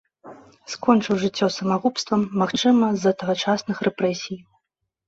[0.75, 4.37] Скончыў жыццё самагубствам, магчыма, з-за тагачасных рэпрэсій.